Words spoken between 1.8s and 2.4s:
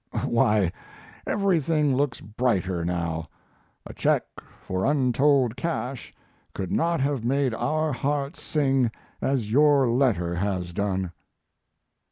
looks